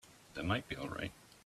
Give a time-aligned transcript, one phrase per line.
[0.33, 1.11] That might be all right.